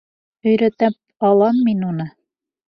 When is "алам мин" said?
1.31-1.87